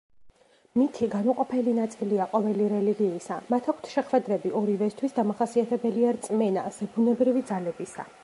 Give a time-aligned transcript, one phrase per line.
[0.79, 8.09] მითი განუყოფელი ნაწილია ყოველი რელიგიისა, მათ აქვთ შეხვედრები, ორივესთვის დამახასიათებელია რწმენა ზებუნებრივი ძალებისა.